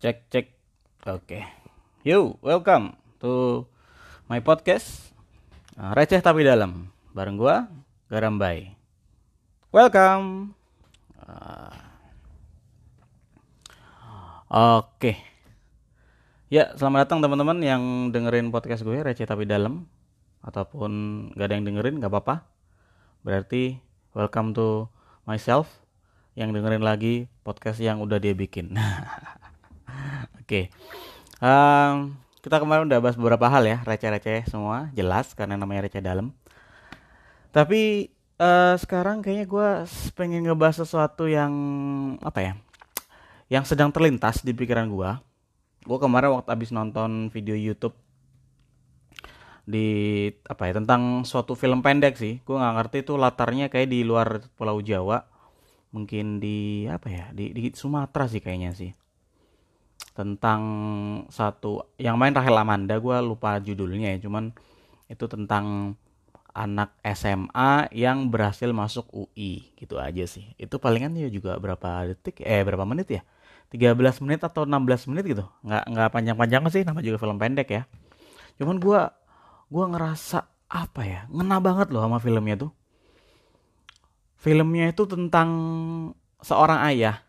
[0.00, 0.46] Cek cek.
[1.12, 1.44] Oke.
[2.08, 3.68] Yo, welcome to
[4.32, 5.12] my podcast.
[5.76, 6.88] Uh, Receh tapi dalam.
[7.12, 7.68] Bareng gua
[8.08, 8.80] Garambai.
[9.68, 10.56] Welcome.
[11.20, 11.76] Uh,
[14.80, 15.20] Oke.
[16.48, 19.84] Ya, selamat datang teman-teman yang dengerin podcast gue Receh tapi dalam
[20.40, 22.48] ataupun gak ada yang dengerin gak apa-apa.
[23.20, 23.76] Berarti
[24.16, 24.88] welcome to
[25.28, 25.68] myself
[26.32, 28.72] yang dengerin lagi podcast yang udah dia bikin.
[30.50, 30.66] Oke.
[31.38, 36.34] Um, kita kemarin udah bahas beberapa hal ya, receh-receh semua, jelas karena namanya receh dalam.
[37.54, 38.10] Tapi
[38.42, 39.68] uh, sekarang kayaknya gue
[40.18, 41.54] pengen ngebahas sesuatu yang
[42.18, 42.52] apa ya?
[43.46, 45.22] Yang sedang terlintas di pikiran gue.
[45.86, 47.94] Gue kemarin waktu abis nonton video YouTube
[49.70, 52.42] di apa ya tentang suatu film pendek sih.
[52.42, 55.22] Gue nggak ngerti itu latarnya kayak di luar Pulau Jawa,
[55.94, 58.90] mungkin di apa ya di, di Sumatera sih kayaknya sih
[60.14, 60.62] tentang
[61.30, 64.52] satu yang main Rahel Amanda gue lupa judulnya ya cuman
[65.10, 65.94] itu tentang
[66.50, 70.50] anak SMA yang berhasil masuk UI gitu aja sih.
[70.58, 73.22] Itu palingan ya juga berapa detik eh berapa menit ya?
[73.70, 73.94] 13
[74.26, 75.44] menit atau 16 menit gitu.
[75.62, 77.82] Nggak nggak panjang-panjang sih nama juga film pendek ya.
[78.58, 79.00] Cuman gue
[79.70, 82.70] gue ngerasa apa ya ngena banget loh sama filmnya tuh.
[84.40, 85.50] Filmnya itu tentang
[86.42, 87.22] seorang ayah.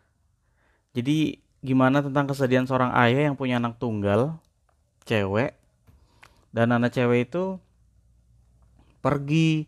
[0.92, 4.36] Jadi gimana tentang kesedihan seorang ayah yang punya anak tunggal
[5.06, 5.54] cewek
[6.50, 7.56] dan anak cewek itu
[9.02, 9.66] pergi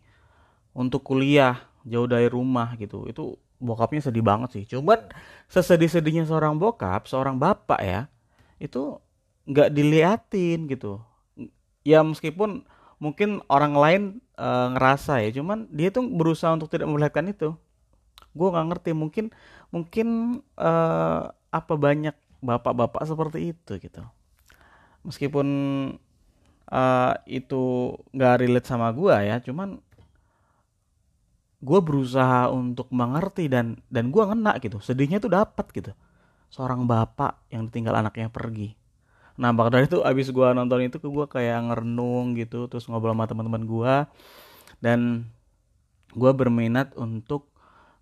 [0.75, 3.07] untuk kuliah jauh dari rumah gitu.
[3.07, 4.63] Itu bokapnya sedih banget sih.
[4.67, 5.07] Cuman
[5.47, 8.01] sesedih-sedihnya seorang bokap seorang bapak ya
[8.59, 8.99] itu
[9.47, 10.99] nggak diliatin gitu.
[11.87, 14.03] Ya meskipun mungkin orang lain
[14.35, 17.53] e, ngerasa ya cuman dia tuh berusaha untuk tidak melihatkan itu.
[18.35, 19.25] Gue nggak ngerti mungkin
[19.69, 20.07] mungkin
[20.57, 20.71] e,
[21.55, 24.03] apa banyak bapak-bapak seperti itu gitu.
[25.07, 25.47] Meskipun
[26.69, 29.79] uh, itu nggak relate sama gue ya cuman
[31.65, 34.83] gue berusaha untuk mengerti dan dan gue ngena gitu.
[34.83, 35.91] Sedihnya tuh dapat gitu.
[36.51, 38.75] Seorang bapak yang ditinggal anaknya pergi.
[39.35, 42.69] Nah dari itu abis gue nonton itu ke gue kayak ngerenung gitu.
[42.69, 43.95] Terus ngobrol sama teman-teman gue
[44.83, 45.25] dan
[46.13, 47.49] gue berminat untuk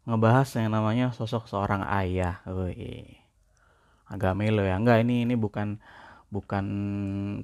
[0.03, 3.22] ngebahas yang namanya sosok seorang ayah Wih
[4.13, 4.77] agak melo ya.
[4.77, 5.81] Enggak ini ini bukan
[6.29, 6.65] bukan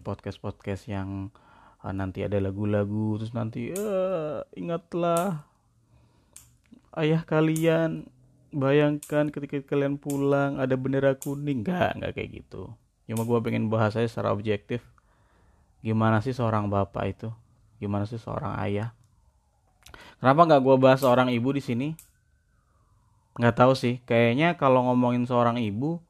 [0.06, 1.34] podcast podcast yang
[1.82, 5.50] uh, nanti ada lagu-lagu terus nanti uh, ingatlah
[7.02, 8.06] ayah kalian.
[8.50, 11.66] Bayangkan ketika kalian pulang ada bendera kuning.
[11.66, 12.74] Enggak enggak kayak gitu.
[13.10, 14.86] Cuma gue pengen bahas aja secara objektif.
[15.82, 17.30] Gimana sih seorang bapak itu?
[17.82, 18.94] Gimana sih seorang ayah?
[20.18, 21.90] Kenapa nggak gue bahas seorang ibu di sini?
[23.38, 24.02] Nggak tahu sih.
[24.06, 26.02] Kayaknya kalau ngomongin seorang ibu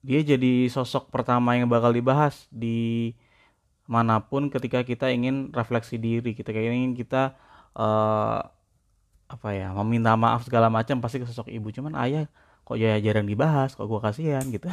[0.00, 3.12] dia jadi sosok pertama yang bakal dibahas di
[3.84, 6.32] mana pun ketika kita ingin refleksi diri.
[6.32, 7.36] Kita ingin kita
[7.76, 8.40] uh,
[9.30, 11.68] apa ya meminta maaf segala macam pasti ke sosok ibu.
[11.68, 12.30] Cuman ayah
[12.64, 14.70] kok ya jarang dibahas kok gue kasihan gitu.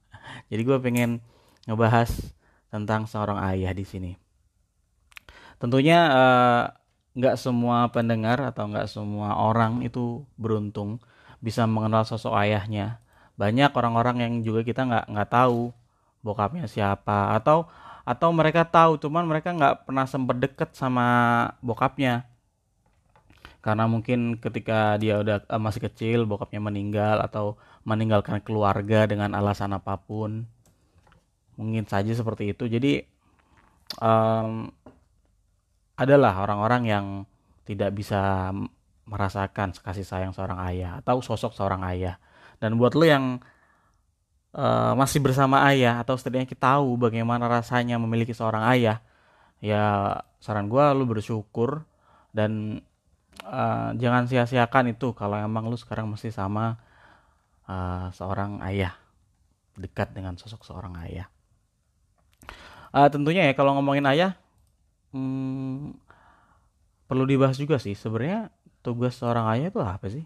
[0.50, 1.24] Jadi gue pengen
[1.66, 2.12] ngebahas
[2.70, 4.12] tentang seorang ayah di sini.
[5.58, 6.64] Tentunya eh,
[7.18, 11.02] nggak uh, semua pendengar atau nggak semua orang itu beruntung
[11.42, 13.02] bisa mengenal sosok ayahnya
[13.38, 15.70] banyak orang-orang yang juga kita nggak nggak tahu
[16.26, 17.38] bokapnya siapa.
[17.38, 17.70] Atau
[18.02, 21.06] atau mereka tahu cuman mereka nggak pernah sempet deket sama
[21.62, 22.26] bokapnya.
[23.62, 27.54] Karena mungkin ketika dia udah uh, masih kecil bokapnya meninggal atau
[27.86, 30.46] meninggalkan keluarga dengan alasan apa pun
[31.54, 32.66] mungkin saja seperti itu.
[32.66, 33.06] Jadi
[34.02, 34.70] um,
[35.98, 37.06] adalah orang-orang yang
[37.66, 38.50] tidak bisa
[39.08, 42.20] merasakan kasih sayang seorang ayah atau sosok seorang ayah
[42.58, 43.38] dan buat lo yang
[44.54, 49.02] uh, masih bersama ayah atau setidaknya kita tahu bagaimana rasanya memiliki seorang ayah,
[49.62, 51.82] ya saran gue lo bersyukur
[52.30, 52.82] dan
[53.46, 56.78] uh, jangan sia-siakan itu kalau emang lo sekarang masih sama
[57.66, 58.94] uh, seorang ayah
[59.78, 61.30] dekat dengan sosok seorang ayah.
[62.88, 64.34] Uh, tentunya ya kalau ngomongin ayah,
[65.12, 65.92] hmm,
[67.04, 68.48] perlu dibahas juga sih sebenarnya
[68.80, 70.24] tugas seorang ayah itu apa sih?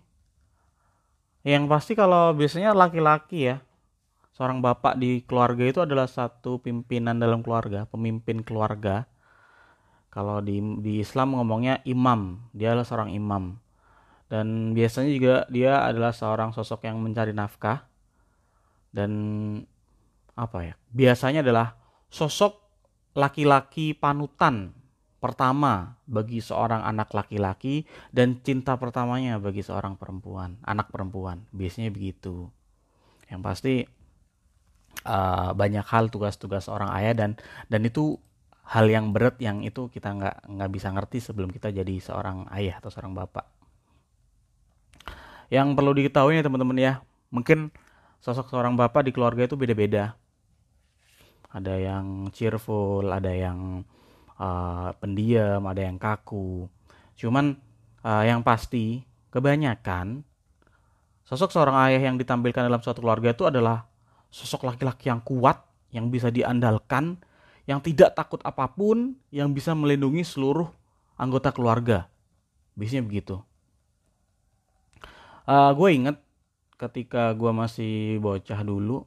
[1.42, 3.56] Yang pasti kalau biasanya laki-laki ya,
[4.34, 9.10] seorang bapak di keluarga itu adalah satu pimpinan dalam keluarga, pemimpin keluarga.
[10.12, 13.58] Kalau di di Islam ngomongnya imam, dia adalah seorang imam.
[14.30, 17.90] Dan biasanya juga dia adalah seorang sosok yang mencari nafkah.
[18.92, 19.12] Dan
[20.38, 20.74] apa ya?
[20.92, 21.74] Biasanya adalah
[22.12, 22.60] sosok
[23.12, 24.81] laki-laki panutan
[25.22, 31.46] pertama bagi seorang anak laki-laki dan cinta pertamanya bagi seorang perempuan, anak perempuan.
[31.54, 32.50] Biasanya begitu.
[33.30, 33.74] Yang pasti
[35.06, 37.30] uh, banyak hal tugas-tugas orang ayah dan
[37.70, 38.18] dan itu
[38.66, 42.78] hal yang berat yang itu kita nggak nggak bisa ngerti sebelum kita jadi seorang ayah
[42.78, 43.46] atau seorang bapak
[45.52, 46.92] yang perlu diketahui ya teman-teman ya
[47.28, 47.68] mungkin
[48.22, 50.16] sosok seorang bapak di keluarga itu beda-beda
[51.52, 53.84] ada yang cheerful ada yang
[54.42, 56.66] uh, pendiam ada yang kaku
[57.14, 57.54] cuman
[58.02, 60.26] uh, yang pasti kebanyakan
[61.22, 63.86] sosok seorang ayah yang ditampilkan dalam suatu keluarga itu adalah
[64.32, 65.60] sosok laki-laki yang kuat,
[65.92, 67.20] yang bisa diandalkan,
[67.68, 70.72] yang tidak takut apa pun, yang bisa melindungi seluruh
[71.20, 72.08] anggota keluarga.
[72.76, 73.40] Biasanya begitu.
[75.44, 76.16] Uh, gue inget
[76.80, 79.04] ketika gue masih bocah dulu,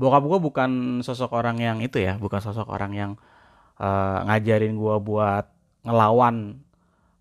[0.00, 0.70] bokap gue bukan
[1.04, 3.10] sosok orang yang itu ya, bukan sosok orang yang
[3.80, 5.48] uh, ngajarin gue buat
[5.88, 6.60] ngelawan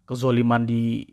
[0.04, 1.08] kezoliman di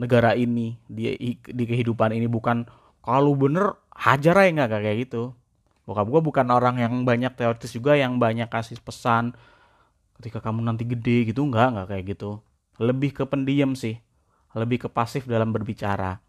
[0.00, 2.24] negara ini, di di kehidupan ini.
[2.24, 2.64] Bukan
[3.04, 5.36] kalau bener hajar aja nggak kayak gitu.
[5.84, 9.32] Bokap gue bukan orang yang banyak teoritis juga yang banyak kasih pesan
[10.20, 12.30] ketika kamu nanti gede gitu nggak nggak kayak gitu.
[12.80, 14.00] Lebih ke pendiam sih.
[14.56, 16.20] Lebih ke pasif dalam berbicara.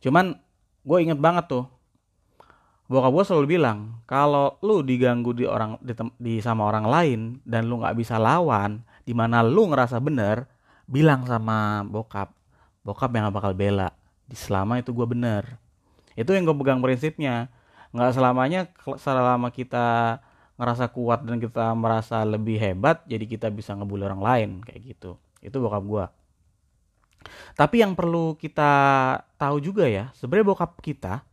[0.00, 0.36] Cuman
[0.86, 1.64] gue inget banget tuh
[2.86, 7.66] bokap gue selalu bilang kalau lu diganggu di orang di, di sama orang lain dan
[7.66, 10.46] lu nggak bisa lawan di mana lu ngerasa bener
[10.86, 12.30] bilang sama bokap.
[12.86, 13.90] Bokap yang gak bakal bela.
[14.30, 15.58] Di selama itu gue bener.
[16.14, 17.50] Itu yang gue pegang prinsipnya.
[17.90, 18.70] Nggak selamanya
[19.02, 20.18] selama kita
[20.54, 25.18] ngerasa kuat dan kita merasa lebih hebat jadi kita bisa ngebully orang lain kayak gitu.
[25.42, 26.06] Itu bokap gue
[27.56, 28.70] tapi yang perlu kita
[29.40, 31.24] tahu juga ya sebenarnya bokap kita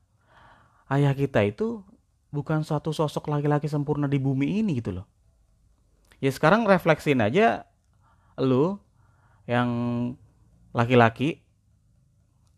[0.94, 1.81] ayah kita itu
[2.34, 5.06] bukan suatu sosok laki-laki sempurna di bumi ini gitu loh.
[6.22, 7.68] Ya sekarang refleksin aja
[8.40, 8.81] lu
[9.45, 9.69] yang
[10.74, 11.44] laki-laki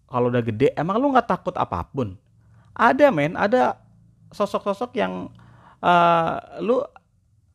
[0.05, 2.15] kalau udah gede emang lu nggak takut apa pun?
[2.75, 3.35] Ada men.
[3.35, 3.79] Ada
[4.31, 5.31] sosok-sosok yang
[5.83, 6.83] uh, lu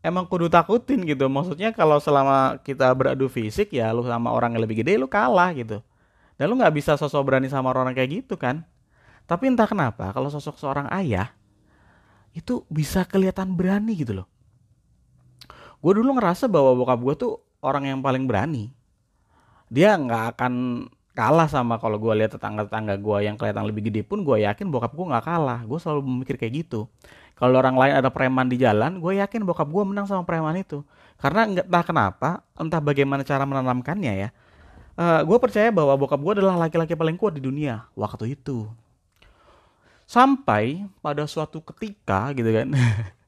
[0.05, 1.31] emang kudu takutin gitu.
[1.31, 5.55] Maksudnya kalau selama kita beradu fisik ya lu sama orang yang lebih gede lu kalah
[5.57, 5.81] gitu.
[6.37, 8.65] Dan lu nggak bisa sosok berani sama orang kayak gitu kan
[9.31, 11.31] tapi entah kenapa kalau sosok seorang ayah
[12.35, 14.27] itu bisa kelihatan berani gitu loh.
[15.79, 17.33] Gue dulu ngerasa bahwa bokap gue tuh
[17.63, 18.75] orang yang paling berani.
[19.71, 20.55] Dia nggak akan
[21.15, 24.99] kalah sama kalau gue lihat tetangga-tetangga gue yang kelihatan lebih gede pun gue yakin bokap
[24.99, 25.63] gue nggak kalah.
[25.63, 26.91] Gue selalu memikir kayak gitu.
[27.39, 30.83] Kalau orang lain ada preman di jalan gue yakin bokap gue menang sama preman itu.
[31.23, 34.31] Karena entah kenapa entah bagaimana cara menanamkannya ya
[35.01, 38.69] uh, eh, gue percaya bahwa bokap gue adalah laki-laki paling kuat di dunia waktu itu
[40.11, 42.75] sampai pada suatu ketika gitu kan.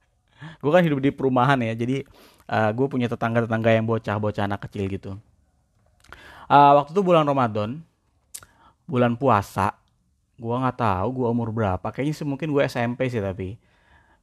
[0.63, 2.03] Gue kan hidup di perumahan ya jadi
[2.51, 5.11] uh, eh, gue punya tetangga-tetangga yang bocah-bocah anak kecil gitu.
[6.51, 7.79] Uh, waktu itu bulan Ramadan
[8.91, 9.79] bulan puasa
[10.37, 13.57] gua nggak tahu gua umur berapa kayaknya sih mungkin gue SMP sih tapi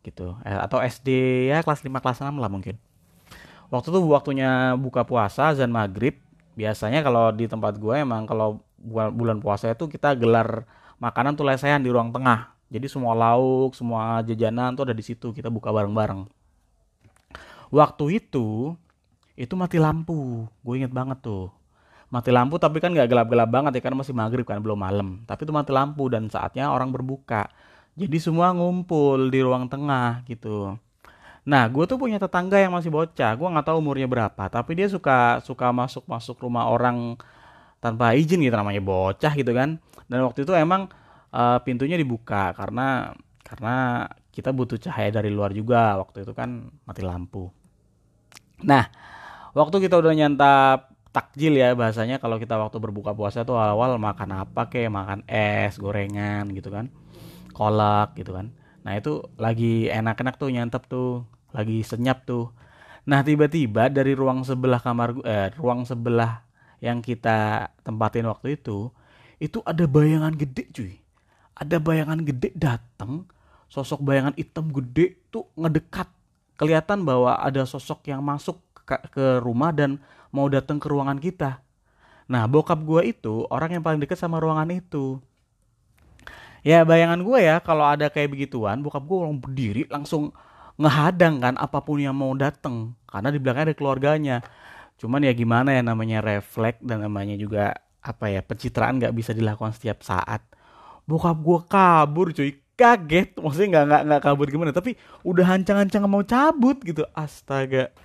[0.03, 0.35] gitu.
[0.43, 1.07] Eh, atau SD
[1.51, 2.75] ya kelas 5 kelas 6 lah mungkin.
[3.71, 6.19] Waktu itu waktunya buka puasa azan maghrib
[6.59, 8.59] biasanya kalau di tempat gue emang kalau
[9.15, 10.67] bulan puasa itu kita gelar
[10.99, 12.53] makanan tuh lesehan di ruang tengah.
[12.69, 16.29] Jadi semua lauk semua jajanan tuh ada di situ kita buka bareng-bareng.
[17.73, 18.77] Waktu itu
[19.33, 20.45] itu mati lampu.
[20.61, 21.49] Gue inget banget tuh.
[22.13, 25.23] Mati lampu tapi kan nggak gelap-gelap banget ya karena masih maghrib kan belum malam.
[25.25, 27.49] Tapi itu mati lampu dan saatnya orang berbuka.
[27.97, 30.77] Jadi semua ngumpul di ruang tengah gitu.
[31.45, 33.33] Nah gue tuh punya tetangga yang masih bocah.
[33.33, 37.17] Gue nggak tahu umurnya berapa tapi dia suka suka masuk masuk rumah orang
[37.79, 39.79] tanpa izin gitu namanya bocah gitu kan.
[40.11, 40.91] Dan waktu itu emang
[41.31, 45.97] uh, pintunya dibuka karena karena kita butuh cahaya dari luar juga.
[45.99, 47.49] Waktu itu kan mati lampu.
[48.63, 48.87] Nah
[49.55, 54.45] waktu kita udah nyantap takjil ya bahasanya kalau kita waktu berbuka puasa tuh awal makan
[54.45, 56.91] apa kayak makan es gorengan gitu kan.
[57.55, 58.53] Kolak gitu kan.
[58.83, 61.25] Nah itu lagi enak-enak tuh nyantap tuh.
[61.49, 62.53] Lagi senyap tuh.
[63.09, 66.48] Nah tiba-tiba dari ruang sebelah kamar eh, ruang sebelah
[66.79, 68.91] yang kita tempatin waktu itu
[69.39, 70.93] itu ada bayangan gede cuy
[71.55, 73.27] ada bayangan gede datang
[73.69, 76.09] sosok bayangan hitam gede tuh ngedekat
[76.59, 78.59] kelihatan bahwa ada sosok yang masuk
[78.97, 80.01] ke, rumah dan
[80.33, 81.61] mau datang ke ruangan kita.
[82.29, 85.21] Nah, bokap gue itu orang yang paling dekat sama ruangan itu.
[86.65, 90.35] Ya bayangan gue ya kalau ada kayak begituan, bokap gue orang berdiri langsung
[90.75, 94.37] ngehadang kan apa pun yang mau datang karena di belakangnya ada keluarganya.
[94.99, 97.71] Cuman ya gimana ya namanya refleks dan namanya juga
[98.03, 100.43] apa ya pencitraan nggak bisa dilakukan setiap saat.
[101.07, 103.39] Bokap gue kabur cuy kaget.
[103.39, 107.07] Maksudnya nggak nggak nggak kabur gimana tapi udah hancang-hancang mau cabut gitu.
[107.15, 107.95] Astaga.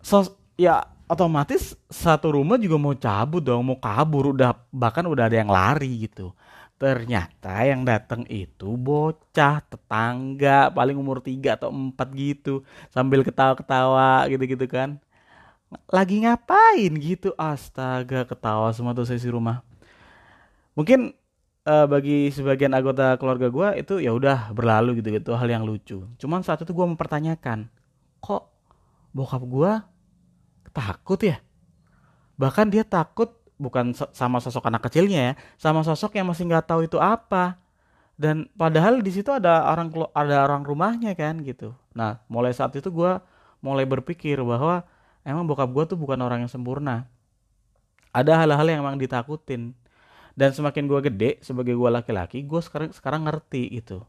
[0.00, 0.24] So
[0.56, 4.32] ya otomatis satu rumah juga mau cabut dong mau kabur.
[4.32, 6.32] Udah bahkan udah ada yang lari gitu.
[6.76, 12.64] Ternyata yang datang itu bocah tetangga paling umur 3 atau 4 gitu.
[12.92, 15.00] Sambil ketawa-ketawa gitu-gitu kan
[15.90, 17.34] lagi ngapain gitu?
[17.34, 19.62] Astaga ketawa semua tuh sesi rumah.
[20.78, 21.16] Mungkin
[21.66, 26.06] uh, bagi sebagian anggota keluarga gue itu ya udah berlalu gitu gitu hal yang lucu.
[26.20, 27.66] Cuman saat itu gue mempertanyakan
[28.22, 28.48] kok
[29.10, 29.72] bokap gue
[30.70, 31.36] takut ya?
[32.38, 36.86] Bahkan dia takut bukan sama sosok anak kecilnya ya sama sosok yang masih nggak tahu
[36.86, 37.58] itu apa.
[38.16, 41.76] Dan padahal di situ ada orang ada orang rumahnya kan gitu.
[41.92, 43.12] Nah mulai saat itu gue
[43.60, 44.84] mulai berpikir bahwa
[45.26, 47.10] emang bokap gue tuh bukan orang yang sempurna.
[48.14, 49.74] Ada hal-hal yang emang ditakutin.
[50.38, 54.04] Dan semakin gue gede sebagai gue laki-laki gue sekarang sekarang ngerti itu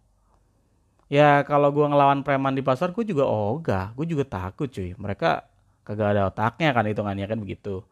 [1.08, 3.96] ya kalau gue ngelawan preman di pasar gue juga ogah.
[3.96, 4.94] Gue juga takut cuy.
[4.96, 5.44] Mereka
[5.88, 7.84] kagak ada otaknya kan hitungannya kan begitu.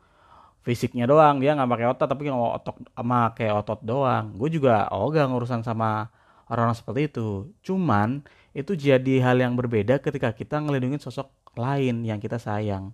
[0.66, 4.36] Fisiknya doang dia nggak pakai otot tapi nggak otot sama kayak otot doang.
[4.36, 6.12] Gue juga ogah ngurusan sama
[6.52, 7.50] orang-orang seperti itu.
[7.64, 8.22] Cuman
[8.56, 12.92] itu jadi hal yang berbeda ketika kita ngelindungin sosok lain yang kita sayang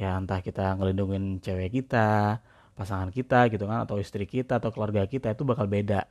[0.00, 2.40] ya entah kita ngelindungin cewek kita
[2.72, 6.08] pasangan kita gitu kan atau istri kita atau keluarga kita itu bakal beda.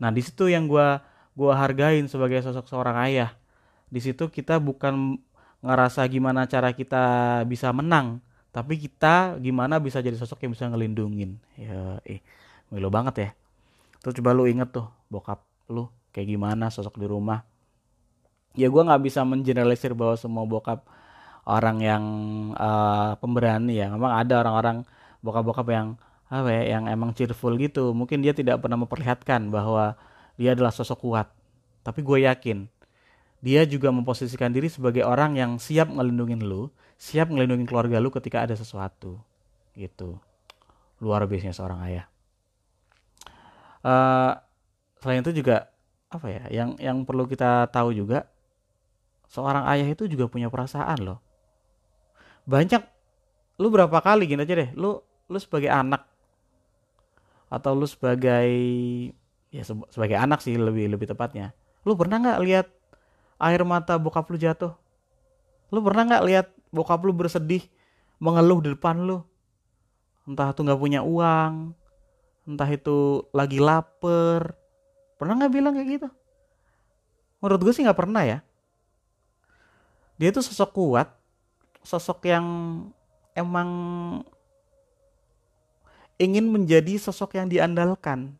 [0.00, 0.96] Nah di situ yang gue
[1.36, 3.36] gua hargain sebagai sosok seorang ayah.
[3.92, 5.20] Di situ kita bukan
[5.60, 8.24] ngerasa gimana cara kita bisa menang
[8.56, 11.36] tapi kita gimana bisa jadi sosok yang bisa ngelindungin.
[11.60, 12.24] Ya eh
[12.72, 13.30] milo banget ya.
[14.00, 17.44] Terus coba lu inget tuh bokap lu kayak gimana sosok di rumah.
[18.56, 20.88] Ya gue nggak bisa mengeneralisir bahwa semua bokap
[21.46, 22.04] orang yang
[22.58, 23.86] uh, pemberani ya.
[23.88, 24.82] Memang ada orang-orang
[25.22, 25.88] bokap-bokap yang
[26.26, 27.94] apa ya yang emang cheerful gitu.
[27.94, 29.94] Mungkin dia tidak pernah memperlihatkan bahwa
[30.34, 31.30] dia adalah sosok kuat.
[31.86, 32.66] Tapi gue yakin
[33.40, 38.42] dia juga memposisikan diri sebagai orang yang siap ngelindungin lu siap ngelindungin keluarga lu ketika
[38.42, 39.22] ada sesuatu.
[39.78, 40.18] Gitu.
[40.98, 42.06] Luar biasanya seorang ayah.
[43.86, 44.34] Uh,
[44.98, 45.70] selain itu juga
[46.10, 48.26] apa ya yang yang perlu kita tahu juga
[49.30, 51.18] seorang ayah itu juga punya perasaan loh
[52.46, 52.82] banyak
[53.58, 56.06] lu berapa kali gini aja deh lu lu sebagai anak
[57.50, 58.50] atau lu sebagai
[59.54, 61.54] ya sebagai anak sih lebih lebih tepatnya.
[61.86, 62.66] Lu pernah nggak lihat
[63.38, 64.74] air mata bokap lu jatuh?
[65.70, 67.62] Lu pernah nggak lihat bokap lu bersedih
[68.18, 69.22] mengeluh di depan lu?
[70.26, 71.74] Entah itu nggak punya uang
[72.46, 74.54] entah itu lagi lapar.
[75.18, 76.08] Pernah nggak bilang kayak gitu?
[77.42, 78.38] Menurut gue sih nggak pernah ya.
[80.16, 81.08] Dia tuh sosok kuat
[81.86, 82.46] sosok yang
[83.38, 83.70] emang
[86.18, 88.34] ingin menjadi sosok yang diandalkan.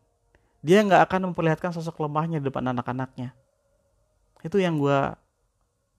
[0.59, 3.31] Dia nggak akan memperlihatkan sosok lemahnya di depan anak-anaknya.
[4.43, 5.15] Itu yang gue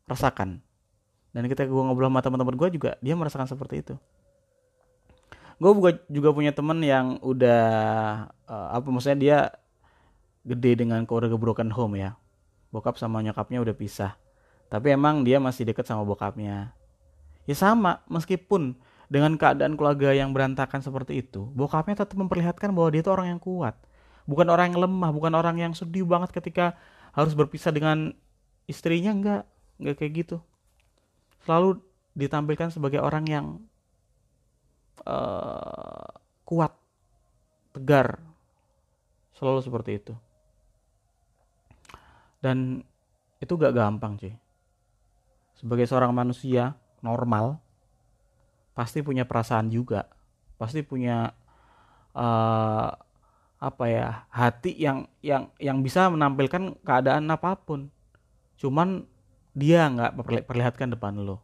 [0.05, 0.61] rasakan.
[1.33, 3.95] Dan ketika gue ngobrol sama teman-teman gue juga dia merasakan seperti itu.
[5.57, 5.73] Gue
[6.13, 7.65] juga punya temen yang udah
[8.45, 9.39] uh, apa maksudnya dia
[10.45, 12.13] gede dengan keluarga broken home ya.
[12.69, 14.13] Bokap sama nyokapnya udah pisah.
[14.69, 16.77] Tapi emang dia masih deket sama bokapnya
[17.49, 18.77] ya sama meskipun
[19.09, 23.41] dengan keadaan keluarga yang berantakan seperti itu bokapnya tetap memperlihatkan bahwa dia itu orang yang
[23.41, 23.75] kuat
[24.29, 26.77] bukan orang yang lemah bukan orang yang sedih banget ketika
[27.17, 28.13] harus berpisah dengan
[28.69, 29.43] istrinya enggak
[29.81, 30.37] enggak kayak gitu
[31.49, 31.81] selalu
[32.13, 33.47] ditampilkan sebagai orang yang
[35.07, 36.11] uh,
[36.43, 36.73] kuat,
[37.77, 38.19] tegar,
[39.37, 40.15] selalu seperti itu.
[42.43, 42.83] Dan
[43.39, 44.35] itu gak gampang sih.
[45.59, 47.61] Sebagai seorang manusia normal,
[48.73, 50.07] pasti punya perasaan juga,
[50.57, 51.35] pasti punya
[52.15, 52.91] uh,
[53.59, 57.91] apa ya hati yang yang yang bisa menampilkan keadaan apa pun.
[58.59, 59.07] Cuman
[59.55, 61.43] dia nggak perlihatkan depan lo.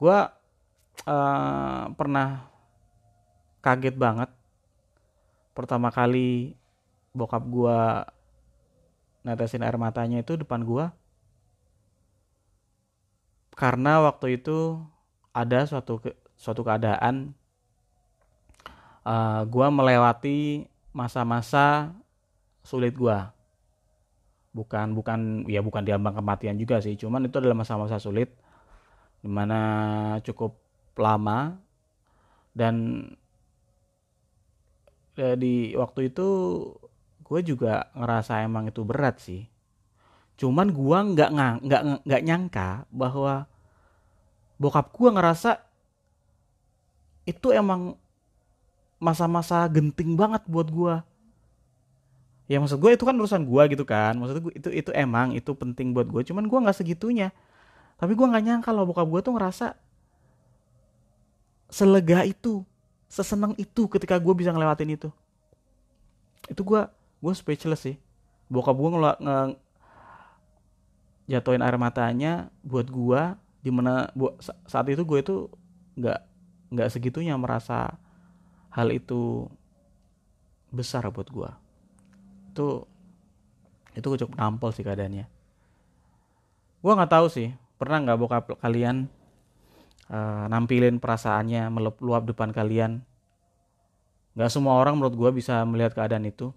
[0.00, 0.16] Gue
[1.04, 2.48] uh, pernah
[3.60, 4.32] kaget banget.
[5.52, 6.56] Pertama kali
[7.12, 7.78] bokap gue
[9.20, 10.88] netesin air matanya itu depan gue
[13.60, 14.80] karena waktu itu
[15.36, 16.00] ada suatu
[16.40, 17.36] suatu keadaan
[19.04, 20.38] uh, eh, gue melewati
[20.96, 21.92] masa-masa
[22.64, 23.18] sulit gue
[24.56, 28.32] bukan bukan ya bukan diambang kematian juga sih cuman itu adalah masa-masa sulit
[29.20, 29.60] di mana
[30.24, 30.56] cukup
[30.96, 31.60] lama.
[32.50, 33.06] Dan
[35.14, 36.28] ya, di waktu itu
[37.22, 39.46] gue juga ngerasa emang itu berat sih.
[40.40, 41.30] Cuman gue nggak
[41.62, 43.46] nggak nggak nyangka bahwa
[44.60, 45.64] bokap gue ngerasa
[47.24, 47.96] itu emang
[49.00, 50.94] masa-masa genting banget buat gue
[52.50, 54.18] ya maksud gue itu kan urusan gue gitu kan.
[54.18, 57.30] Maksud gue itu itu emang itu penting buat gue cuman gue nggak segitunya.
[57.94, 59.78] Tapi gue nggak nyangka loh bokap gue tuh ngerasa
[61.70, 62.66] selega itu
[63.06, 65.08] seseneng itu ketika gue bisa ngelewatin itu.
[66.50, 66.90] Itu gue
[67.22, 67.96] gue speechless sih.
[68.50, 69.38] Bokap gue ngelak nge
[71.30, 73.22] jatuhin air matanya buat gue
[73.60, 75.36] di mana bu, saat itu gue itu
[76.00, 76.20] nggak
[76.72, 78.00] nggak segitunya merasa
[78.72, 79.46] hal itu
[80.72, 81.50] besar buat gue.
[82.54, 82.86] Itu
[83.92, 85.26] itu cukup nampol sih keadaannya.
[86.80, 89.10] Gue nggak tahu sih pernah nggak bokap kalian
[90.08, 93.02] uh, nampilin perasaannya meluap depan kalian?
[94.38, 96.54] Nggak semua orang menurut gue bisa melihat keadaan itu.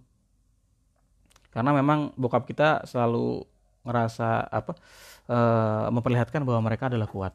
[1.49, 3.45] Karena memang bokap kita selalu
[3.83, 4.75] ngerasa apa
[5.27, 7.33] uh, memperlihatkan bahwa mereka adalah kuat.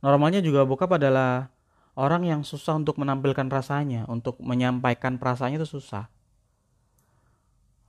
[0.00, 1.52] Normalnya juga bokap adalah
[1.94, 6.08] orang yang susah untuk menampilkan rasanya untuk menyampaikan perasaannya itu susah.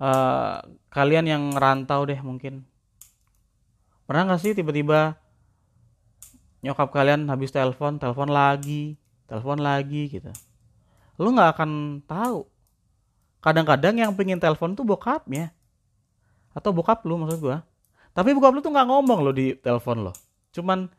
[0.02, 0.58] Uh,
[0.90, 2.66] kalian yang rantau deh mungkin.
[4.10, 5.16] Pernah nggak sih tiba-tiba
[6.62, 9.02] nyokap kalian habis telepon telepon lagi
[9.32, 10.28] telepon lagi gitu.
[11.16, 12.44] Lu nggak akan tahu.
[13.40, 15.56] Kadang-kadang yang pengen telepon tuh bokapnya
[16.52, 17.64] atau bokap lu maksud gua.
[18.12, 20.14] Tapi bokap lu tuh nggak ngomong lo di telepon lo
[20.52, 20.92] cuman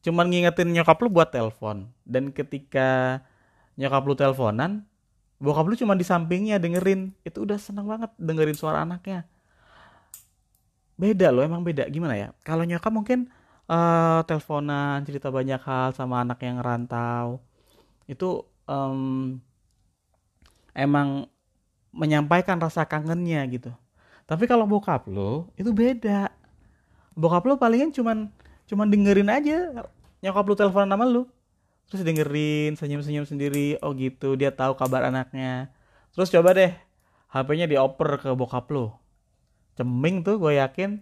[0.00, 1.92] cuman ngingetin nyokap lu buat telepon.
[2.08, 3.20] Dan ketika
[3.76, 4.88] nyokap lu teleponan
[5.38, 7.12] bokap lu cuma di sampingnya dengerin.
[7.22, 9.28] Itu udah seneng banget dengerin suara anaknya.
[10.98, 11.86] Beda loh emang beda.
[11.86, 12.28] Gimana ya?
[12.42, 13.30] Kalau nyokap mungkin
[13.70, 17.38] uh, teleponan cerita banyak hal sama anak yang rantau
[18.08, 19.36] itu um,
[20.72, 21.28] emang
[21.92, 23.70] menyampaikan rasa kangennya gitu.
[24.28, 26.28] Tapi kalau bokap lo itu beda.
[27.16, 28.28] Bokap lo palingan cuman
[28.68, 29.88] cuman dengerin aja
[30.20, 31.32] nyokap lo telepon nama lo.
[31.88, 33.80] Terus dengerin senyum-senyum sendiri.
[33.80, 35.72] Oh gitu, dia tahu kabar anaknya.
[36.12, 36.76] Terus coba deh
[37.32, 39.00] HP-nya dioper ke bokap lo.
[39.80, 41.00] Ceming tuh gue yakin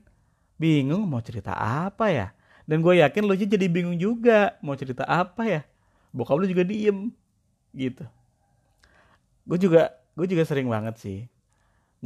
[0.62, 2.30] bingung mau cerita apa ya.
[2.70, 5.60] Dan gue yakin lo jadi bingung juga mau cerita apa ya.
[6.14, 7.10] Bokap lo juga diem
[7.74, 8.06] gitu.
[9.42, 11.26] Gue juga gue juga sering banget sih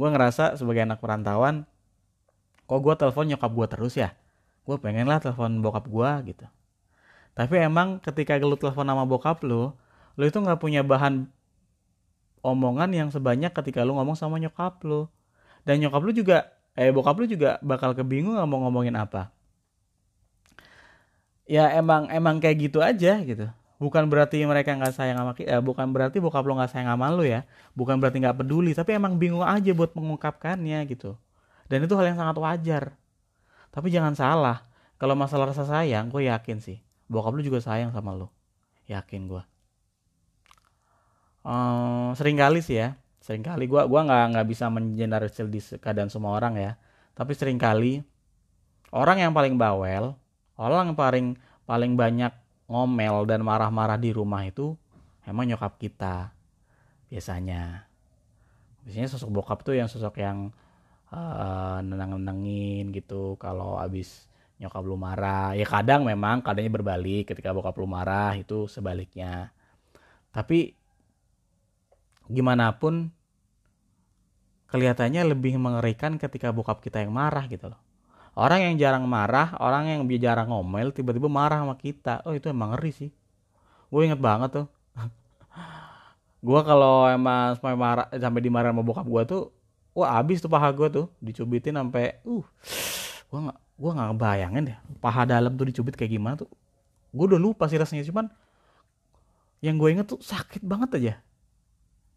[0.01, 1.69] gue ngerasa sebagai anak perantauan
[2.65, 4.17] kok gue telepon nyokap gue terus ya?
[4.65, 6.45] Gue pengen lah telepon bokap gue gitu.
[7.37, 9.77] Tapi emang ketika lu telepon sama bokap lu
[10.17, 11.29] lu itu nggak punya bahan
[12.41, 15.05] omongan yang sebanyak ketika lu ngomong sama nyokap lu.
[15.61, 19.29] Dan nyokap lu juga eh bokap lu juga bakal kebingung mau ngomongin apa.
[21.45, 25.63] Ya emang emang kayak gitu aja gitu bukan berarti mereka nggak sayang sama kita, eh,
[25.65, 29.17] bukan berarti bokap lo nggak sayang sama lo ya, bukan berarti nggak peduli, tapi emang
[29.17, 31.17] bingung aja buat mengungkapkannya gitu.
[31.65, 32.83] Dan itu hal yang sangat wajar.
[33.73, 34.69] Tapi jangan salah,
[35.01, 36.77] kalau masalah rasa sayang, gue yakin sih,
[37.09, 38.29] bokap lo juga sayang sama lo,
[38.85, 39.43] yakin gue.
[41.41, 46.13] Um, sering kali sih ya, sering kali gue gua nggak nggak bisa mengeneralisir di keadaan
[46.13, 46.71] semua orang ya,
[47.17, 48.05] tapi sering kali
[48.93, 50.13] orang yang paling bawel,
[50.53, 51.27] orang yang paling
[51.65, 52.29] paling banyak
[52.71, 54.79] ngomel dan marah-marah di rumah itu
[55.27, 56.31] emang nyokap kita
[57.11, 57.91] biasanya.
[58.87, 60.55] Biasanya sosok bokap tuh yang sosok yang
[61.11, 65.51] uh, nenang-nenangin gitu kalau abis nyokap lu marah.
[65.53, 69.51] Ya kadang memang kadangnya berbalik ketika bokap lu marah itu sebaliknya.
[70.31, 70.71] Tapi
[72.31, 73.11] gimana pun
[74.71, 77.90] kelihatannya lebih mengerikan ketika bokap kita yang marah gitu loh
[78.35, 82.23] orang yang jarang marah orang yang jarang ngomel tiba-tiba marah sama kita.
[82.23, 83.09] Oh itu emang ngeri sih.
[83.91, 84.67] Gue inget banget tuh.
[86.45, 89.43] Gue kalau emang sampai marah sampai dimarah sama bokap gue tuh
[89.91, 91.05] wah abis tuh paha gue tuh.
[91.19, 92.45] Dicubitin sampai uh
[93.31, 96.49] gue nggak gue nggak bayangin deh paha dalam tuh dicubit kayak gimana tuh.
[97.11, 98.31] Gue udah lupa sih rasanya cuman
[99.61, 101.13] yang gue inget tuh sakit banget aja.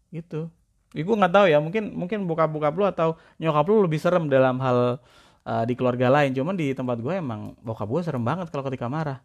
[0.09, 0.47] Gitu.
[0.95, 4.31] Ya, gue nggak tahu ya mungkin mungkin bokap bokap lu atau nyokap lu lebih serem
[4.31, 5.03] dalam hal
[5.45, 6.33] uh, di keluarga lain.
[6.33, 9.21] Cuman di tempat gue emang bokap gue serem banget kalau ketika marah.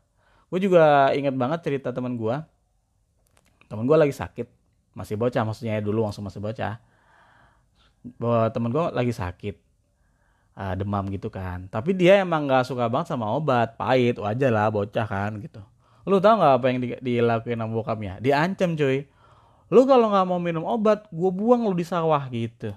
[0.52, 2.36] Gue juga inget banget cerita teman gue
[3.70, 4.50] teman gue lagi sakit
[4.98, 6.78] masih bocah maksudnya dulu langsung masih bocah.
[8.20, 9.56] Bahwa temen gue lagi sakit
[10.60, 11.66] uh, demam gitu kan.
[11.72, 15.62] Tapi dia emang nggak suka banget sama obat pahit wajar lah bocah kan gitu.
[16.08, 18.18] Lu tau nggak apa yang di, dilakuin sama bokapnya?
[18.18, 19.06] Diancam cuy.
[19.70, 22.74] Lu kalau nggak mau minum obat gue buang lu di sawah gitu.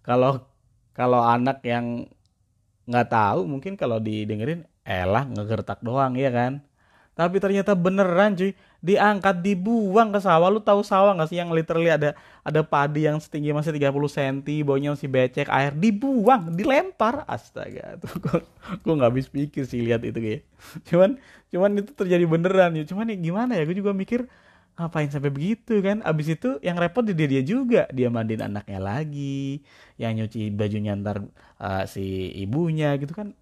[0.00, 0.48] Kalau
[0.96, 2.08] kalau anak yang
[2.88, 6.64] nggak tahu mungkin kalau didengerin elah ngegertak doang ya kan?
[7.18, 8.54] Tapi ternyata beneran cuy.
[8.78, 10.46] Diangkat dibuang ke sawah.
[10.54, 12.14] Lu tahu sawah nggak sih yang literally ada
[12.46, 17.26] ada padi yang setinggi masih 30 cm baunya masih becek air dibuang dilempar.
[17.26, 18.38] Astaga tuh gue
[18.78, 20.42] gue nggak habis pikir sih lihat itu kayak.
[20.86, 21.18] Cuman
[21.50, 22.86] cuman itu terjadi beneran ya.
[22.86, 23.66] Cuman ya gimana ya?
[23.66, 24.30] Gue juga mikir
[24.78, 25.98] ngapain sampai begitu kan?
[26.06, 27.90] Abis itu yang repot dia dia juga.
[27.90, 29.66] Dia mandiin anaknya lagi
[29.98, 31.26] yang nyuci bajunya ntar
[31.58, 33.34] uh, si ibunya gitu kan.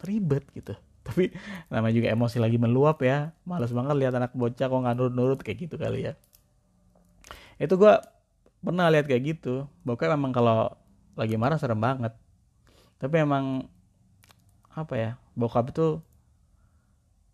[0.00, 0.72] Ribet gitu.
[1.06, 1.36] Tapi
[1.68, 3.36] namanya juga emosi lagi meluap ya.
[3.44, 6.12] Males banget lihat anak bocah kok nggak nurut-nurut kayak gitu kali ya.
[7.60, 7.92] Itu gue
[8.64, 9.68] pernah lihat kayak gitu.
[9.84, 10.72] Bokap memang kalau
[11.12, 12.16] lagi marah serem banget.
[12.96, 13.68] Tapi emang
[14.70, 15.98] apa ya bokap itu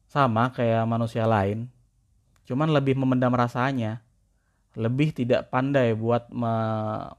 [0.08, 1.68] sama kayak manusia lain
[2.46, 4.00] cuman lebih memendam rasanya.
[4.76, 6.52] Lebih tidak pandai buat me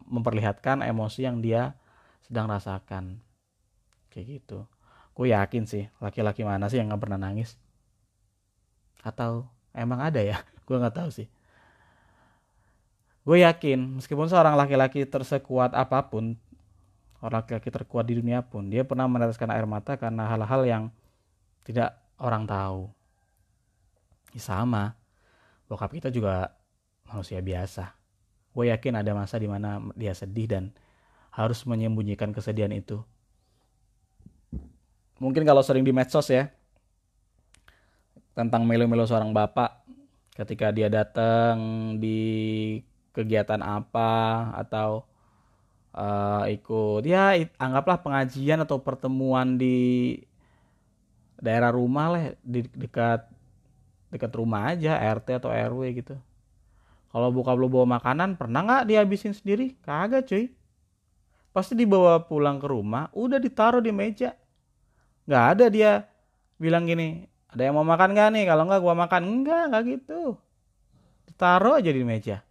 [0.06, 1.74] memperlihatkan emosi yang dia
[2.24, 3.18] sedang rasakan.
[4.14, 4.60] Kayak gitu.
[5.18, 7.58] Gue yakin sih laki-laki mana sih yang nggak pernah nangis?
[9.02, 10.38] Atau emang ada ya?
[10.70, 11.28] Gue nggak tahu sih.
[13.26, 16.38] Gue yakin meskipun seorang laki-laki tersekuat apa pun
[17.20, 20.84] orang laki-laki terkuat di dunia pun dia pernah meneteskan air mata karena hal-hal yang
[21.66, 22.94] tidak orang tahu.
[24.38, 24.94] Ya sama
[25.68, 26.56] bokap kita juga
[27.08, 27.96] manusia biasa.
[28.56, 30.64] Gue yakin ada masa di mana dia sedih dan
[31.30, 33.04] harus menyembunyikan kesedihan itu.
[35.22, 36.50] Mungkin kalau sering di medsos ya
[38.38, 39.82] tentang melo-melo seorang bapak
[40.38, 41.58] ketika dia datang
[41.98, 42.78] di
[43.10, 45.10] kegiatan apa atau
[45.98, 50.18] uh, ikut ya anggaplah pengajian atau pertemuan di
[51.42, 53.26] daerah rumah lah di dekat
[54.08, 56.16] dekat rumah aja RT atau RW gitu.
[57.12, 59.76] Kalau buka belum bawa makanan pernah nggak dihabisin sendiri?
[59.84, 60.52] Kagak cuy.
[61.56, 64.36] Pasti dibawa pulang ke rumah udah ditaruh di meja.
[65.26, 65.92] Nggak ada dia
[66.62, 68.44] bilang gini ada yang mau makan gak nih?
[68.46, 69.22] Kalau nggak gua makan.
[69.24, 70.38] Enggak nggak gitu.
[71.32, 72.44] Ditaruh aja di meja.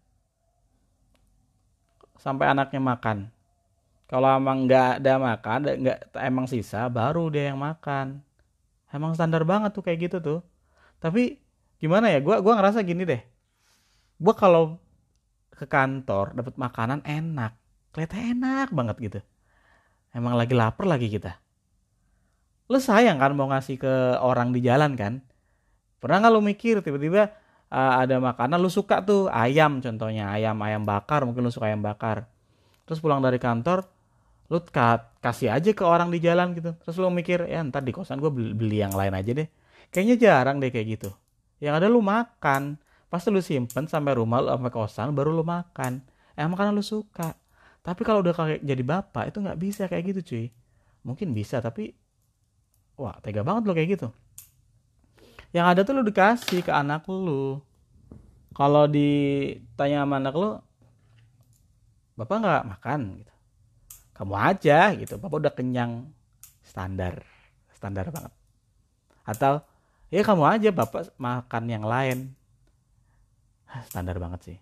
[2.18, 3.30] Sampai anaknya makan.
[4.10, 8.18] Kalau emang nggak ada makan nggak emang sisa baru dia yang makan.
[8.90, 10.40] Emang standar banget tuh kayak gitu tuh.
[10.98, 11.38] Tapi
[11.80, 12.18] gimana ya?
[12.24, 13.22] Gue gua ngerasa gini deh.
[14.16, 14.80] Gue kalau
[15.56, 17.56] ke kantor dapat makanan enak
[17.96, 19.20] kelihatan enak banget gitu.
[20.12, 21.40] Emang lagi lapar lagi kita.
[22.68, 25.24] Lu sayang kan mau ngasih ke orang di jalan kan?
[25.96, 27.32] Pernah nggak lu mikir tiba-tiba
[27.72, 29.32] uh, ada makanan lu suka tuh?
[29.32, 32.28] Ayam contohnya ayam ayam bakar mungkin lu suka ayam bakar.
[32.84, 33.88] Terus pulang dari kantor
[34.52, 36.76] lu ka kasih aja ke orang di jalan gitu.
[36.84, 39.48] Terus lu mikir ya ntar di kosan gue beli yang lain aja deh.
[39.88, 41.10] Kayaknya jarang deh kayak gitu
[41.62, 42.76] yang ada lu makan.
[43.06, 46.02] Pasti lu simpen sampai rumah lu sampai kosan baru lu makan.
[46.36, 47.38] Emang makanan lu suka.
[47.80, 50.46] Tapi kalau udah kayak jadi bapak itu nggak bisa kayak gitu cuy.
[51.06, 51.94] Mungkin bisa tapi
[52.98, 54.08] wah tega banget lo kayak gitu.
[55.54, 57.62] Yang ada tuh lu dikasih ke anak lu.
[58.56, 60.50] Kalau ditanya sama anak lu
[62.18, 63.00] bapak nggak makan?
[63.22, 63.32] Gitu.
[64.16, 65.14] Kamu aja gitu.
[65.22, 66.10] Bapak udah kenyang
[66.66, 67.22] standar
[67.72, 68.32] standar banget.
[69.22, 69.62] Atau
[70.12, 72.32] ya kamu aja bapak makan yang lain.
[73.90, 74.58] Standar banget sih.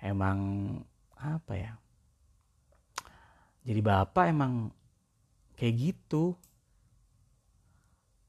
[0.00, 0.38] Emang
[1.16, 1.72] apa ya?
[3.64, 4.72] Jadi bapak emang
[5.56, 6.36] kayak gitu.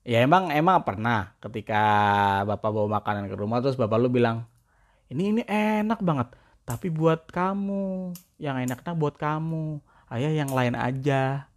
[0.02, 1.84] Ya emang emang pernah ketika
[2.44, 4.50] bapak bawa makanan ke rumah terus bapak lu bilang
[5.14, 6.34] ini ini enak banget
[6.72, 8.16] tapi buat kamu.
[8.40, 9.84] Yang enaknya buat kamu.
[10.12, 11.52] Ayah yang lain aja.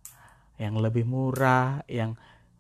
[0.59, 2.15] Yang lebih murah yang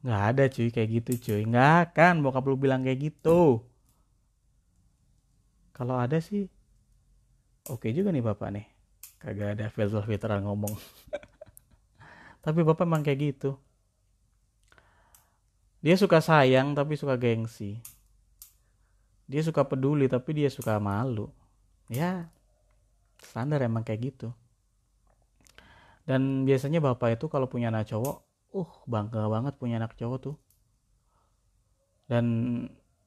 [0.04, 1.42] nggak ada cuy kayak gitu cuy.
[1.48, 3.64] Nggak kan bokap lu bilang kayak gitu.
[5.72, 6.46] Kalau ada sih
[7.66, 8.66] oke juga nih bapak nih.
[9.16, 10.76] Kagak ada filter filteran ngomong.
[12.44, 13.56] Tapi bapak emang kayak gitu.
[15.80, 17.76] Dia suka sayang tapi suka gengsi.
[19.28, 21.28] Dia suka peduli tapi dia suka malu.
[21.92, 22.28] Ya
[23.20, 24.28] standar emang kayak gitu.
[26.04, 30.36] Dan biasanya bapak itu kalau punya anak cowok uh bangga banget punya anak cowok tuh.
[32.06, 32.24] Dan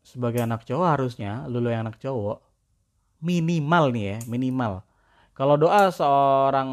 [0.04, 2.44] sebagai anak cowok harusnya lulu yang anak cowok
[3.24, 4.86] minimal nih ya minimal.
[5.34, 6.70] Kalau doa seorang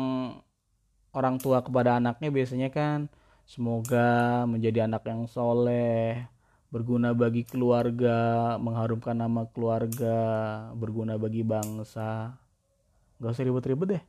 [1.15, 3.13] orang tua kepada anaknya biasanya kan
[3.45, 6.27] semoga menjadi anak yang soleh
[6.73, 10.17] berguna bagi keluarga mengharumkan nama keluarga
[10.75, 12.35] berguna bagi bangsa.
[13.23, 14.05] Gak usah ribet-ribet deh.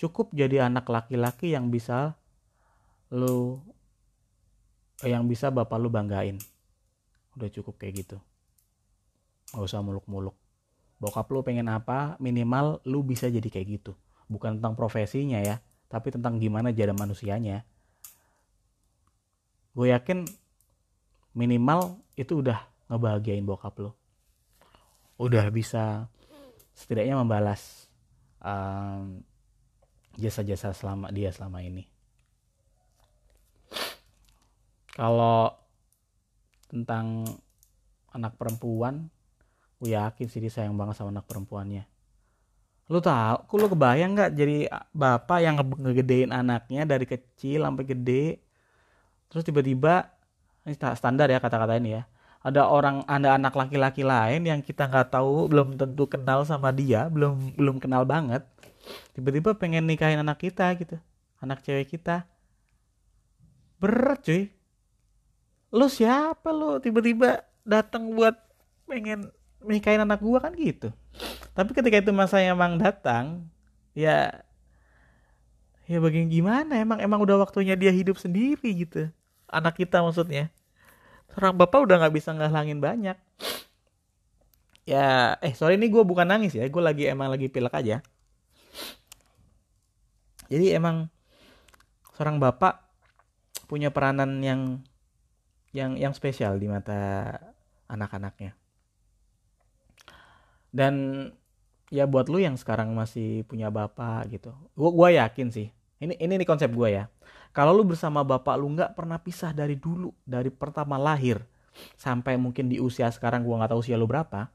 [0.00, 2.16] Cukup jadi anak laki-laki yang bisa
[3.12, 3.60] lu
[5.04, 6.38] eh, yang bisa bapak lu banggain.
[7.36, 8.18] Udah cukup kayak gitu.
[9.52, 10.34] Gak usah muluk-muluk.
[10.96, 13.92] Bokap lu pengen apa minimal lu bisa jadi kayak gitu.
[14.26, 17.62] Bukan tentang profesinya ya tapi tentang gimana jadi manusianya.
[19.76, 20.26] Gue yakin
[21.36, 23.92] minimal itu udah ngebahagiain bokap lu.
[25.20, 26.10] Udah bisa
[26.76, 27.88] setidaknya membalas
[28.40, 29.20] um,
[30.16, 31.88] jasa-jasa selama dia selama ini.
[34.96, 35.52] Kalau
[36.72, 37.28] tentang
[38.16, 39.12] anak perempuan,
[39.76, 41.84] gue yakin sih dia sayang banget sama anak perempuannya.
[42.88, 48.40] Lu tau, aku lu kebayang nggak jadi bapak yang ngegedein anaknya dari kecil sampai gede,
[49.28, 50.08] terus tiba-tiba
[50.64, 52.08] ini standar ya kata-kata ini ya,
[52.46, 57.10] ada orang ada anak laki-laki lain yang kita nggak tahu belum tentu kenal sama dia
[57.10, 58.46] belum belum kenal banget
[59.18, 60.96] tiba-tiba pengen nikahin anak kita gitu
[61.42, 62.24] anak cewek kita.
[63.76, 64.55] Berat cuy
[65.76, 68.32] lu siapa lu tiba-tiba datang buat
[68.88, 69.28] pengen
[69.60, 70.40] nikahin anak gua?
[70.40, 70.88] Kan gitu.
[71.52, 73.44] Tapi ketika itu masa emang datang
[73.92, 74.40] ya
[75.84, 76.80] ya bagian gimana?
[76.80, 79.12] Emang emang udah waktunya dia hidup sendiri gitu.
[79.52, 80.48] Anak kita maksudnya.
[81.36, 83.18] Seorang bapak udah nggak bisa ngalangin banyak.
[84.88, 86.64] Ya eh sorry ini gue bukan nangis ya.
[86.72, 88.00] Gue lagi emang lagi pilek aja.
[90.46, 91.10] Jadi emang
[92.14, 92.80] seorang bapak
[93.66, 94.80] punya peranan yang
[95.76, 97.36] yang yang spesial di mata
[97.92, 98.56] anak-anaknya
[100.72, 100.94] dan
[101.92, 105.68] ya buat lu yang sekarang masih punya bapak gitu gue gua yakin sih
[106.00, 107.04] ini ini nih konsep gue ya
[107.56, 111.40] kalau lu bersama bapak lu nggak pernah pisah dari dulu, dari pertama lahir
[111.96, 114.52] sampai mungkin di usia sekarang gua nggak tahu usia lu berapa,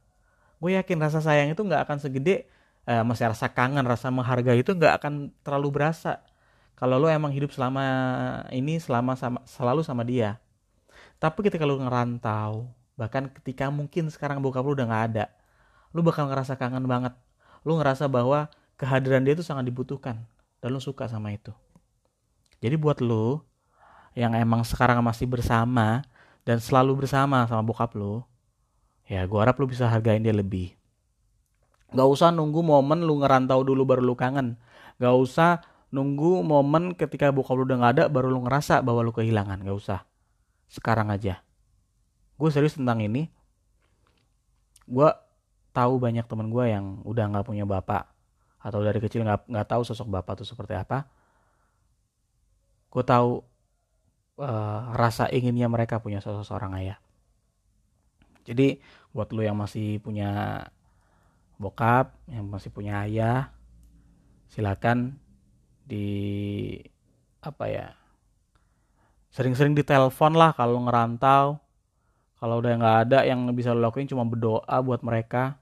[0.61, 2.45] gue yakin rasa sayang itu nggak akan segede
[2.85, 6.21] eh, masih rasa kangen, rasa menghargai itu nggak akan terlalu berasa.
[6.77, 7.81] Kalau lu emang hidup selama
[8.53, 10.37] ini selama sama, selalu sama dia.
[11.21, 12.65] Tapi ketika lu ngerantau,
[12.97, 15.25] bahkan ketika mungkin sekarang bokap lu udah nggak ada,
[15.93, 17.13] lu bakal ngerasa kangen banget.
[17.61, 20.25] Lu ngerasa bahwa kehadiran dia itu sangat dibutuhkan
[20.65, 21.53] dan lu suka sama itu.
[22.57, 23.45] Jadi buat lo
[24.17, 26.01] yang emang sekarang masih bersama
[26.41, 28.25] dan selalu bersama sama bokap lo,
[29.05, 30.73] ya gue harap lo bisa hargain dia lebih.
[31.93, 34.57] Gak usah nunggu momen lu ngerantau dulu baru lu kangen.
[34.97, 35.61] Gak usah
[35.93, 39.61] nunggu momen ketika bokap lu udah gak ada baru lu ngerasa bahwa lu kehilangan.
[39.61, 40.01] Gak usah.
[40.71, 41.43] Sekarang aja.
[42.39, 43.27] Gue serius tentang ini.
[44.87, 45.11] Gue
[45.75, 48.11] tahu banyak temen gue yang udah gak punya bapak
[48.61, 51.09] atau dari kecil nggak nggak tahu sosok bapak tuh seperti apa
[52.93, 53.41] gue tahu
[54.37, 57.01] uh, rasa inginnya mereka punya sosok seorang ayah
[58.45, 58.77] jadi
[59.17, 60.61] buat lo yang masih punya
[61.57, 63.49] bokap yang masih punya ayah
[64.53, 65.17] silakan
[65.89, 66.05] di
[67.41, 67.87] apa ya
[69.31, 71.59] sering-sering ditelepon lah kalau ngerantau
[72.37, 75.59] kalau udah nggak ada yang bisa lo lakuin cuma berdoa buat mereka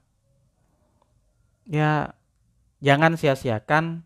[1.70, 2.10] ya
[2.82, 4.02] jangan sia-siakan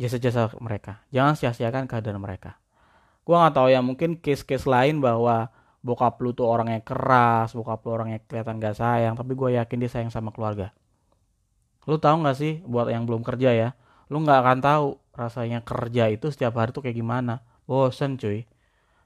[0.00, 1.04] jasa-jasa mereka.
[1.12, 2.56] Jangan sia-siakan kehadiran mereka.
[3.28, 5.52] Gua nggak tahu ya mungkin case-case lain bahwa
[5.84, 9.88] bokap lu tuh orangnya keras, bokap lu orangnya kelihatan gak sayang, tapi gue yakin dia
[9.88, 10.76] sayang sama keluarga.
[11.88, 13.68] Lu tahu nggak sih buat yang belum kerja ya,
[14.10, 17.40] lu nggak akan tahu rasanya kerja itu setiap hari tuh kayak gimana.
[17.64, 18.42] Bosen cuy.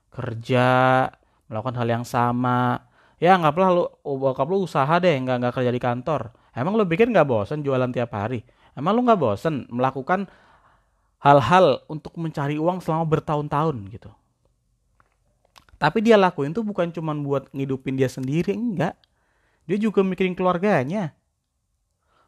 [0.08, 1.06] Kerja,
[1.52, 2.88] melakukan hal yang sama.
[3.20, 6.32] Ya nggak pernah lu bokap lu usaha deh, nggak nggak kerja di kantor.
[6.56, 8.40] Emang lu pikir nggak bosen jualan tiap hari?
[8.74, 10.26] Emang lu nggak bosen melakukan
[11.24, 14.10] hal-hal untuk mencari uang selama bertahun-tahun gitu.
[15.80, 18.96] Tapi dia lakuin tuh bukan cuma buat ngidupin dia sendiri, enggak.
[19.68, 21.12] Dia juga mikirin keluarganya.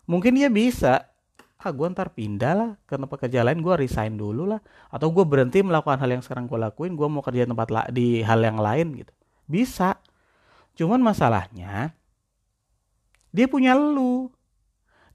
[0.08, 1.08] Mungkin dia bisa,
[1.56, 4.60] ah gue ntar pindah lah ke tempat kerja lain, gue resign dulu lah.
[4.92, 8.20] Atau gue berhenti melakukan hal yang sekarang gue lakuin, gue mau kerja tempat la- di
[8.20, 9.12] hal yang lain gitu.
[9.48, 9.96] Bisa.
[10.76, 11.96] Cuman masalahnya,
[13.32, 14.28] dia punya lu.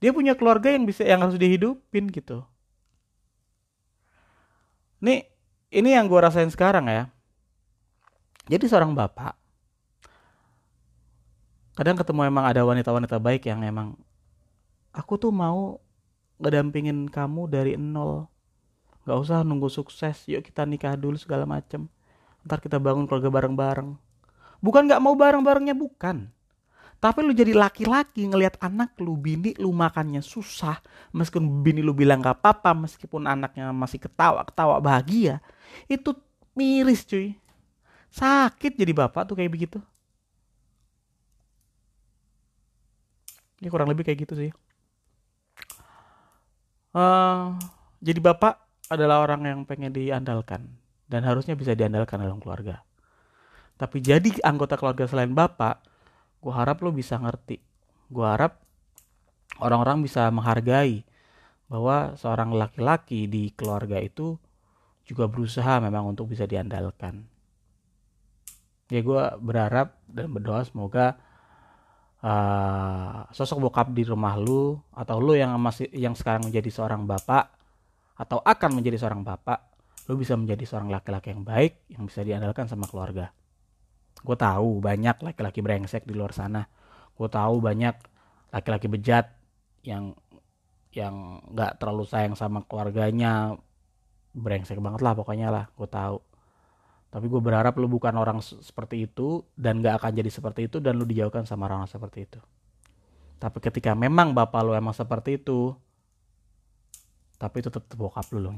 [0.02, 2.42] Dia punya keluarga yang bisa yang harus dihidupin gitu.
[4.98, 5.30] Nih,
[5.70, 7.06] ini yang gue rasain sekarang ya.
[8.50, 9.38] Jadi seorang bapak,
[11.78, 13.94] kadang ketemu emang ada wanita-wanita baik yang emang,
[14.90, 15.78] aku tuh mau
[16.42, 18.26] ngedampingin kamu dari nol.
[19.06, 21.86] Gak usah nunggu sukses, yuk kita nikah dulu segala macem.
[22.42, 23.94] Ntar kita bangun keluarga bareng-bareng.
[24.62, 26.30] Bukan gak mau bareng-barengnya, bukan.
[27.02, 30.78] Tapi lu jadi laki-laki ngelihat anak lu, bini lu makannya susah.
[31.10, 35.42] Meskipun bini lu bilang gak apa-apa, meskipun anaknya masih ketawa-ketawa bahagia.
[35.90, 36.14] Itu
[36.54, 37.34] miris cuy.
[38.14, 39.82] Sakit jadi bapak tuh kayak begitu.
[43.58, 44.50] Ini kurang lebih kayak gitu sih.
[46.92, 47.56] Uh,
[48.04, 48.60] jadi bapak
[48.92, 50.68] adalah orang yang pengen diandalkan.
[51.08, 52.80] Dan harusnya bisa diandalkan dalam keluarga.
[53.76, 55.84] Tapi jadi anggota keluarga selain bapak,
[56.42, 57.62] gue harap lo bisa ngerti
[58.12, 58.60] gue harap
[59.62, 61.06] orang-orang bisa menghargai
[61.70, 64.36] bahwa seorang laki-laki di keluarga itu
[65.08, 67.24] juga berusaha memang untuk bisa diandalkan
[68.92, 71.16] ya gue berharap dan berdoa semoga
[72.22, 77.50] uh, sosok bokap di rumah lu atau lu yang masih yang sekarang menjadi seorang bapak
[78.16, 79.58] atau akan menjadi seorang bapak
[80.10, 83.30] lu bisa menjadi seorang laki-laki yang baik yang bisa diandalkan sama keluarga.
[84.22, 86.66] Gue tahu banyak laki-laki brengsek di luar sana.
[87.14, 87.94] Gue tahu banyak
[88.50, 89.30] laki-laki bejat
[89.82, 90.14] yang
[90.92, 93.54] yang nggak terlalu sayang sama keluarganya.
[94.32, 96.31] Brengsek banget lah pokoknya lah gue tahu
[97.12, 100.96] tapi gue berharap lu bukan orang seperti itu dan gak akan jadi seperti itu dan
[100.96, 102.40] lu dijauhkan sama orang, -orang seperti itu.
[103.36, 105.76] Tapi ketika memang bapak lu emang seperti itu
[107.36, 108.56] tapi itu tetap bokap lu loh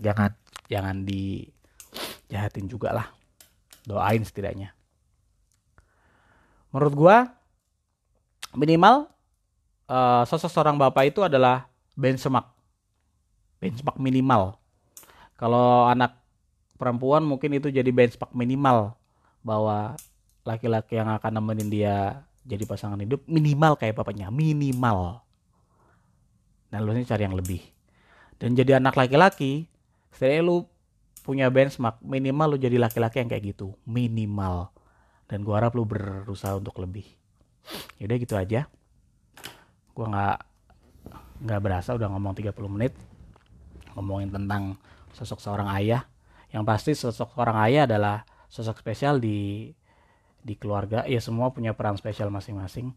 [0.00, 0.32] jangan.
[0.72, 3.06] Jangan dijahatin juga lah.
[3.84, 4.72] Doain setidaknya.
[6.70, 7.16] Menurut gua
[8.54, 9.10] minimal
[9.90, 11.66] uh, sosok seorang bapak itu adalah
[11.98, 12.48] benchmark.
[13.58, 14.56] Benchmark minimal.
[15.36, 16.19] Kalau anak
[16.80, 18.96] perempuan mungkin itu jadi benchmark minimal
[19.44, 20.00] bahwa
[20.48, 25.20] laki-laki yang akan nemenin dia jadi pasangan hidup minimal kayak bapaknya minimal.
[26.72, 27.60] Dan lu cari yang lebih.
[28.40, 29.68] Dan jadi anak laki-laki
[30.16, 30.56] setidaknya lu
[31.20, 34.72] punya benchmark minimal lu jadi laki-laki yang kayak gitu minimal.
[35.28, 37.04] Dan gua harap lu berusaha untuk lebih.
[38.00, 38.64] Yaudah gitu aja.
[39.92, 40.38] Gua nggak
[41.40, 42.92] nggak berasa udah ngomong 30 menit
[43.96, 44.76] ngomongin tentang
[45.16, 46.04] sosok seorang ayah
[46.50, 49.70] yang pasti sosok seorang ayah adalah sosok spesial di
[50.40, 52.90] di keluarga ya semua punya peran spesial masing-masing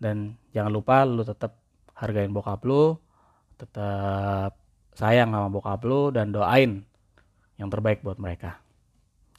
[0.00, 1.60] dan jangan lupa lu tetap
[1.94, 2.96] hargain bokap lu
[3.60, 4.56] tetap
[4.96, 6.84] sayang sama bokap lu dan doain
[7.60, 8.56] yang terbaik buat mereka.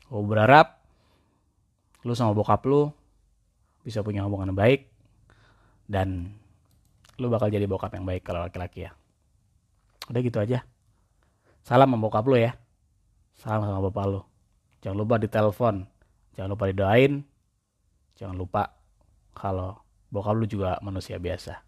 [0.06, 0.78] Gue berharap
[2.06, 2.94] lu sama bokap lu
[3.82, 4.82] bisa punya hubungan yang baik
[5.90, 6.38] dan
[7.18, 8.94] lu bakal jadi bokap yang baik kalau laki-laki ya.
[10.14, 10.62] Udah gitu aja.
[11.66, 12.54] Salam sama bokap lu ya.
[13.38, 14.22] Salam sama bapak lu.
[14.84, 15.76] Jangan lupa ditelepon.
[16.36, 17.24] Jangan lupa didoain.
[18.18, 18.76] Jangan lupa
[19.38, 19.80] kalau
[20.12, 21.62] bokap lu juga manusia biasa.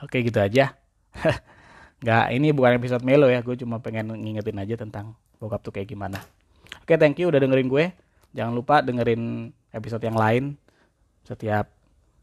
[0.00, 0.76] Oke gitu aja.
[2.00, 5.92] nggak ini bukan episode melo ya gue cuma pengen ngingetin aja tentang bokap tuh kayak
[5.92, 6.24] gimana
[6.80, 7.92] oke thank you udah dengerin gue
[8.32, 10.56] jangan lupa dengerin episode yang lain
[11.28, 11.68] setiap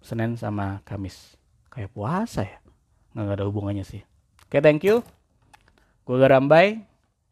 [0.01, 1.37] Senin sama Kamis
[1.69, 2.57] kayak puasa ya
[3.13, 4.01] nggak ada hubungannya sih
[4.49, 5.05] oke thank you
[6.09, 6.81] gue Garambai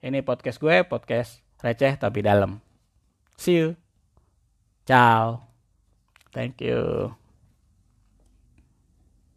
[0.05, 2.61] ini podcast gue podcast receh tapi dalam.
[3.41, 3.73] See you.
[4.85, 5.41] Ciao.
[6.29, 7.17] Thank you